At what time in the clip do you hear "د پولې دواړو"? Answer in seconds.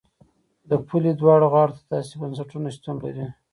0.69-1.45